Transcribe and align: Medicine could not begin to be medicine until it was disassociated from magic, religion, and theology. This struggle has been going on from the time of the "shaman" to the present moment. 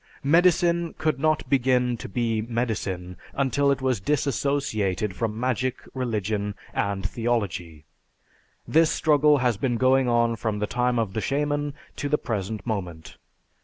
Medicine 0.23 0.95
could 0.97 1.19
not 1.19 1.47
begin 1.47 1.95
to 1.97 2.09
be 2.09 2.41
medicine 2.41 3.17
until 3.33 3.69
it 3.69 3.83
was 3.83 3.99
disassociated 3.99 5.15
from 5.15 5.39
magic, 5.39 5.81
religion, 5.93 6.55
and 6.73 7.07
theology. 7.07 7.85
This 8.67 8.89
struggle 8.89 9.37
has 9.37 9.57
been 9.57 9.77
going 9.77 10.09
on 10.09 10.37
from 10.37 10.57
the 10.57 10.65
time 10.65 10.97
of 10.97 11.13
the 11.13 11.21
"shaman" 11.21 11.75
to 11.97 12.09
the 12.09 12.17
present 12.17 12.65
moment. 12.65 13.17